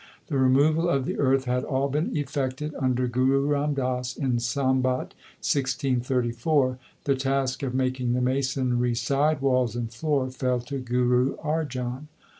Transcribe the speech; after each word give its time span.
The 0.29 0.37
removal 0.39 0.89
of 0.89 1.05
the 1.05 1.19
earth 1.19 1.45
had 1.45 1.63
all 1.63 1.87
been 1.87 2.17
effected 2.17 2.73
under 2.79 3.07
Guru 3.07 3.45
Ram 3.45 3.75
Das 3.75 4.17
in 4.17 4.37
Sambat 4.39 5.13
1634. 5.45 6.79
The 7.03 7.13
task 7.15 7.61
of 7.61 7.75
making 7.75 8.13
the 8.13 8.19
masonry 8.21 8.95
side 8.95 9.41
walls 9.41 9.75
and 9.75 9.93
floor 9.93 10.31
fell 10.31 10.59
to 10.61 10.79
Guru 10.79 11.35
Arjan. 11.37 12.07